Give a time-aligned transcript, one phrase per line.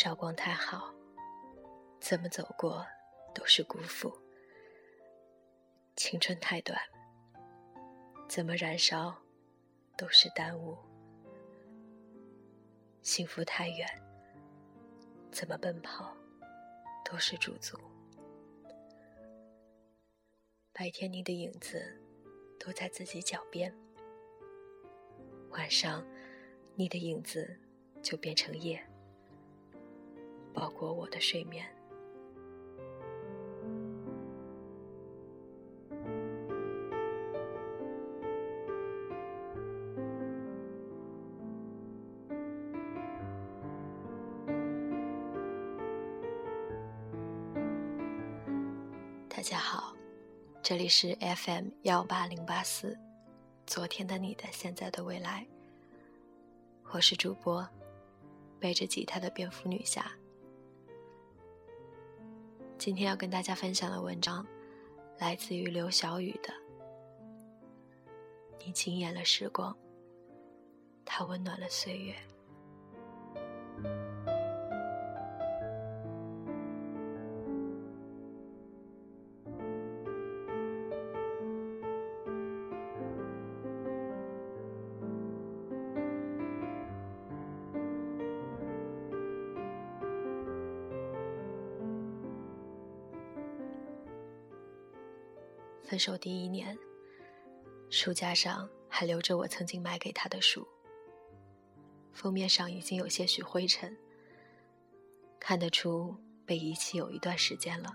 [0.00, 0.94] 韶光太好，
[1.98, 2.86] 怎么走过
[3.34, 4.08] 都是辜负；
[5.96, 6.78] 青春太短，
[8.28, 9.12] 怎么燃烧
[9.96, 10.76] 都是耽误；
[13.02, 13.88] 幸福太远，
[15.32, 16.16] 怎么奔跑
[17.04, 17.76] 都是驻足。
[20.72, 22.00] 白天你的影子
[22.56, 23.76] 都在自己脚边，
[25.48, 26.06] 晚上
[26.76, 27.58] 你的影子
[28.00, 28.80] 就变成夜。
[30.58, 31.64] 包裹我的睡眠。
[49.28, 49.94] 大家好，
[50.60, 52.98] 这里是 FM 幺八零八四，
[53.64, 55.46] 昨天的你的现在的未来，
[56.90, 57.64] 我是主播
[58.58, 60.10] 背着吉他的蝙蝠女侠。
[62.78, 64.46] 今天要跟大家分享的文章，
[65.18, 66.54] 来自于刘小雨的。
[68.64, 69.76] 你惊艳了时光，
[71.04, 72.14] 它温暖了岁月。
[95.88, 96.76] 分手第一年，
[97.88, 100.68] 书架上还留着我曾经买给他的书，
[102.12, 103.96] 封面上已经有些许灰尘，
[105.40, 107.90] 看得出被遗弃有一段时间了。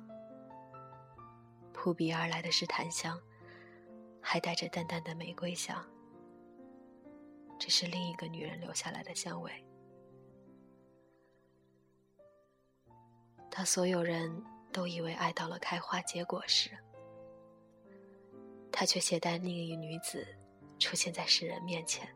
[1.72, 3.22] 扑鼻而来的是檀香，
[4.20, 5.88] 还带着淡淡的玫瑰香，
[7.60, 9.52] 这是另一个女人留下来的香味。
[13.52, 16.72] 当所有人都以为爱到了开花结果时，
[18.76, 20.26] 他却携带另一女子
[20.80, 22.10] 出现在世人面前。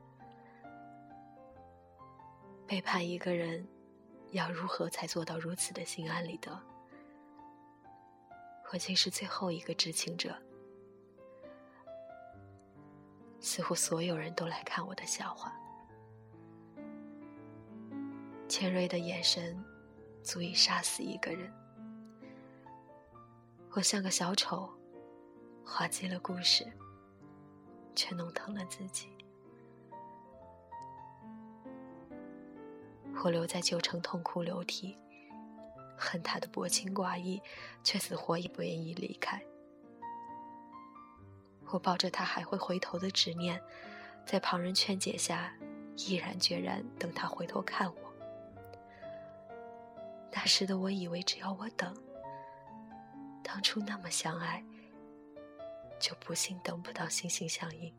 [2.66, 3.66] 背叛一个人，
[4.32, 6.60] 要如何才做到如此的心安理得？
[8.74, 10.36] 我竟是最后一个知情者，
[13.40, 15.54] 似乎所有人都来看我的笑话。
[18.48, 19.64] 尖锐的眼神，
[20.24, 21.54] 足以杀死一个人。
[23.74, 24.77] 我像个小丑。
[25.70, 26.66] 滑稽了故事，
[27.94, 29.10] 却弄疼了自己。
[33.22, 34.98] 我留在旧城痛哭流涕，
[35.98, 37.40] 恨他的薄情寡义，
[37.84, 39.40] 却死活也不愿意离开。
[41.70, 43.62] 我抱着他还会回头的执念，
[44.26, 45.54] 在旁人劝解下，
[45.98, 48.14] 毅然决然等他回头看我。
[50.32, 51.94] 那时的我以为只要我等，
[53.44, 54.64] 当初那么相爱。
[56.00, 57.94] 就不幸等不到心心相印。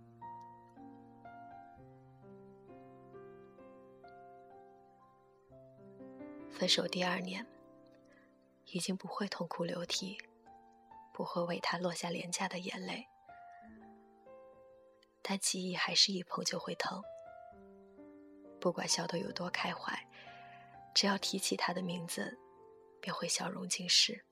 [6.50, 7.47] 分手第二年，
[8.66, 10.19] 已经不会痛哭流涕，
[11.12, 13.06] 不会为他落下廉价的眼泪，
[15.22, 17.00] 但记忆还是一碰就会疼。
[18.60, 19.97] 不管笑得有多开怀，
[20.92, 22.37] 只要提起他的名字，
[23.00, 24.25] 便会笑容尽失。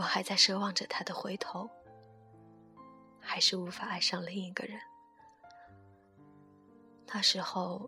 [0.00, 1.68] 我还在奢望着他的回头，
[3.20, 4.80] 还是无法爱上另一个人。
[7.06, 7.86] 那时候，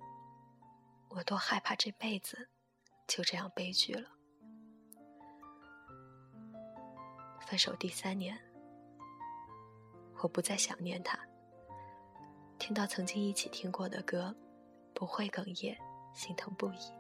[1.09, 2.51] 我多害怕这辈子
[3.09, 4.11] 就这样悲剧了。
[7.41, 8.39] 分手第三年，
[10.23, 11.19] 我不再想念他，
[12.59, 14.37] 听到曾经一起听过的歌，
[14.93, 15.79] 不会哽咽，
[16.13, 16.93] 心疼不已。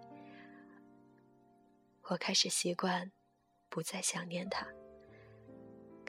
[2.04, 3.12] 我开始习惯，
[3.68, 4.66] 不再想念他。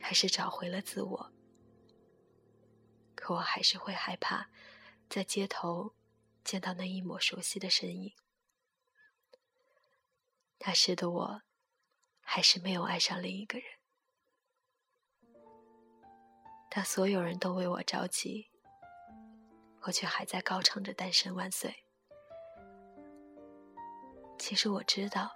[0.03, 1.31] 还是找回了自我，
[3.15, 4.49] 可我还是会害怕，
[5.09, 5.95] 在街头
[6.43, 8.13] 见到那一抹熟悉的身影。
[10.59, 11.41] 那时的我，
[12.19, 13.67] 还是没有爱上另一个人。
[16.69, 18.49] 当所有人都为我着急，
[19.83, 21.85] 我却还在高唱着“单身万岁”。
[24.37, 25.31] 其实我知道，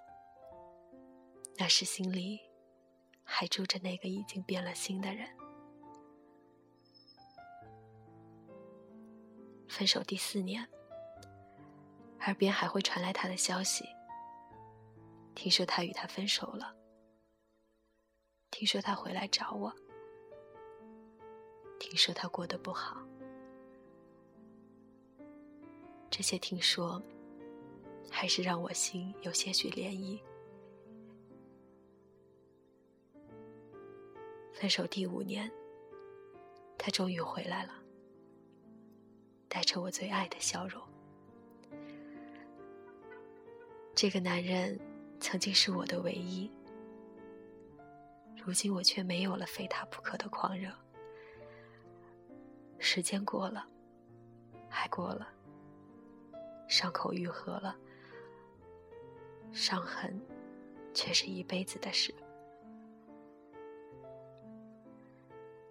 [1.57, 2.46] 那是心里。
[3.29, 5.27] 还住着那个已经变了心的人。
[9.67, 10.65] 分手第四年，
[12.21, 13.85] 耳边还会传来他的消息。
[15.35, 16.73] 听说他与他分手了。
[18.49, 19.71] 听说他回来找我。
[21.77, 22.97] 听说他过得不好。
[26.09, 26.99] 这些听说，
[28.09, 30.19] 还是让我心有些许涟漪。
[34.59, 35.51] 分手第五年，
[36.79, 37.73] 他终于回来了，
[39.47, 40.81] 带着我最爱的笑容。
[43.93, 44.79] 这个男人
[45.19, 46.51] 曾经是我的唯一，
[48.43, 50.71] 如今我却没有了非他不可的狂热。
[52.79, 53.63] 时间过了，
[54.67, 55.29] 还过了，
[56.67, 57.77] 伤口愈合了，
[59.51, 60.19] 伤痕
[60.95, 62.11] 却是一辈子的事。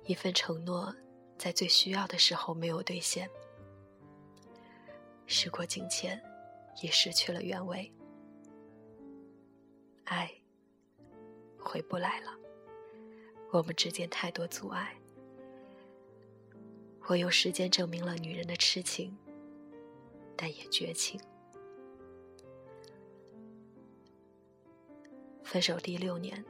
[0.07, 0.95] 一份承诺，
[1.37, 3.29] 在最需要的时候没有兑现，
[5.27, 6.23] 时过境迁，
[6.81, 7.93] 也失去了原味。
[10.05, 10.33] 爱
[11.59, 12.31] 回不来了，
[13.51, 14.97] 我们之间太多阻碍。
[17.09, 19.17] 我用时间证明了女人的痴情，
[20.37, 21.21] 但也绝情。
[25.43, 26.45] 分手第六年，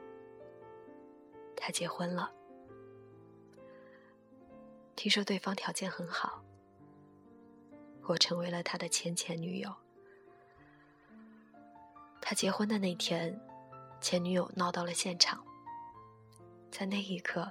[1.55, 2.31] 他结婚了。
[4.97, 6.43] 听说对方条件很好，
[8.01, 9.71] 我成为了他的前前女友。
[12.19, 13.39] 他结婚的那天，
[14.01, 15.45] 前女友闹到了现场。
[16.71, 17.49] 在那一刻，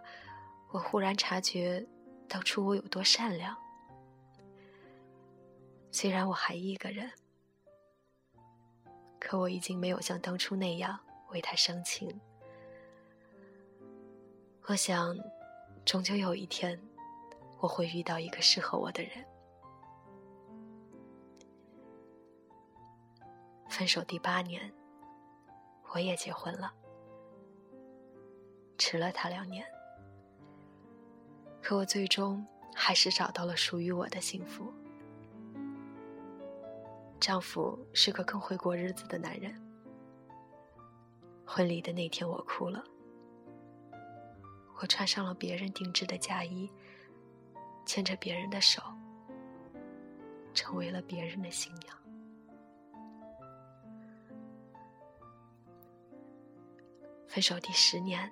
[0.73, 1.87] 我忽然察觉，
[2.29, 3.57] 当初我有多善良。
[5.93, 7.09] 虽然我还一个人，
[9.21, 10.99] 可我已经没有像当初那样
[11.31, 12.21] 为他伤情。
[14.65, 15.17] 我想，
[15.85, 16.77] 终究有一天。
[17.59, 19.13] 我会遇到一个适合我的人。
[23.69, 24.73] 分手第八年，
[25.93, 26.73] 我也结婚了，
[28.79, 29.67] 迟了他两年，
[31.61, 34.73] 可我最终还是找到了属于我的幸福。
[37.19, 39.55] 丈夫是个更会过日子的男人。
[41.47, 42.83] 婚礼的那天，我哭了，
[44.81, 46.71] 我穿上了别人定制的嫁衣。
[47.87, 48.83] 牵着别人的手，
[50.53, 51.97] 成为了别人的新娘。
[57.29, 58.31] 分手第十年，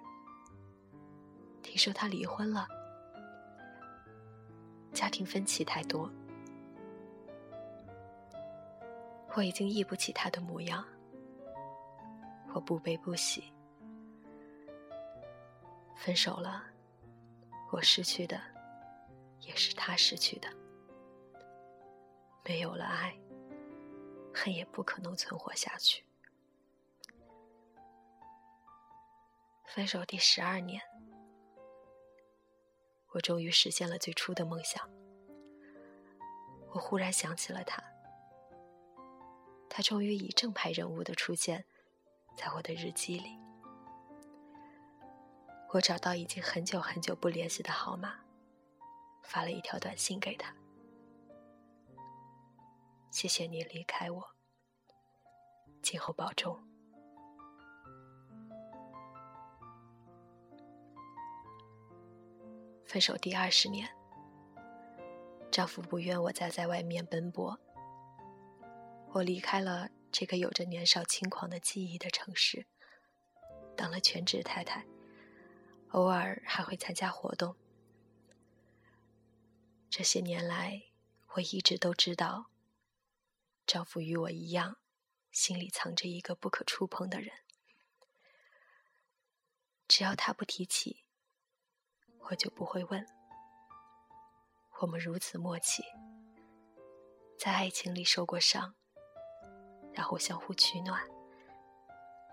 [1.62, 2.67] 听说他离婚了，
[4.93, 6.11] 家庭分歧太多，
[9.37, 10.85] 我已经忆不起他的模样，
[12.53, 13.45] 我不悲不喜。
[15.95, 16.65] 分手了，
[17.71, 18.54] 我失去的。
[19.46, 20.49] 也是他失去的，
[22.44, 23.19] 没有了爱，
[24.32, 26.05] 恨也不可能存活下去。
[29.67, 30.81] 分手第十二年，
[33.12, 34.88] 我终于实现了最初的梦想。
[36.73, 37.82] 我忽然想起了他，
[39.69, 41.64] 他终于以正派人物的出现，
[42.37, 43.38] 在我的日记里。
[45.70, 48.20] 我找到已经很久很久不联系的号码。
[49.25, 50.55] 发了一条短信给他，
[53.11, 54.31] 谢谢你离开我，
[55.82, 56.56] 今后保重。
[62.85, 63.88] 分手第二十年，
[65.50, 67.59] 丈夫不愿我再在外面奔波，
[69.12, 72.66] 我离开了这个有着年少轻狂的记忆的城市，
[73.75, 74.87] 当了全职太太，
[75.88, 77.57] 偶尔还会参加活动。
[79.97, 80.87] 这些年来，
[81.35, 82.51] 我一直都知道，
[83.65, 84.79] 丈夫与我一样，
[85.31, 87.31] 心里藏着一个不可触碰的人。
[89.87, 91.05] 只要他不提起，
[92.19, 93.07] 我就不会问。
[94.81, 95.85] 我们如此默契，
[97.39, 98.75] 在爱情里受过伤，
[99.93, 101.09] 然后相互取暖，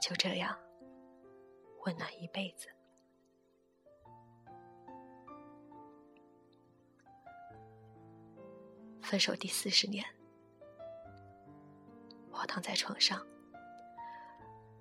[0.01, 0.60] 就这样
[1.86, 2.80] 温暖一辈子。
[9.12, 10.06] 分手第四十年，
[12.30, 13.27] 我躺在床上，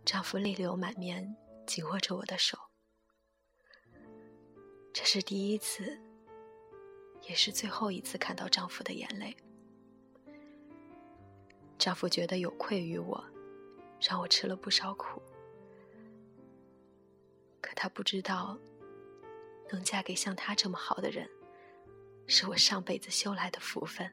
[0.05, 2.57] 丈夫泪流满面，紧握着我的手。
[4.93, 6.01] 这是第一次，
[7.23, 9.37] 也是最后一次看到丈夫的眼泪。
[11.77, 13.25] 丈夫觉得有愧于我，
[14.01, 15.21] 让我吃了不少苦，
[17.61, 18.57] 可他不知道，
[19.73, 21.29] 能嫁给像他这么好的人，
[22.29, 24.09] 是我上辈子修来的福分。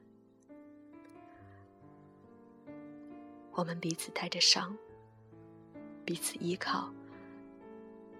[3.58, 4.78] 我们彼此带着伤
[6.04, 6.94] 彼此依靠。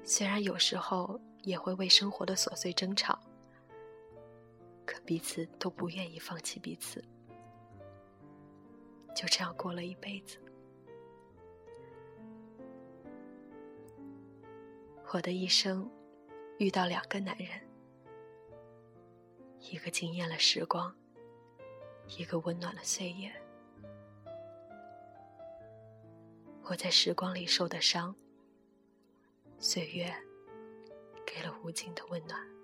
[0.02, 3.16] 虽然有时候也会为生活的琐碎争吵
[4.84, 7.00] 可彼此都不愿意放弃彼此。
[9.14, 10.40] 就这样过了一辈子。
[15.12, 15.88] 我的一生
[16.58, 17.48] 遇到两个男人
[19.60, 20.92] 一个惊艳了时光
[22.08, 23.47] 一个温暖了岁月。
[26.70, 28.14] 我在时光里受的伤，
[29.58, 30.14] 岁月
[31.24, 32.57] 给了无尽的温暖。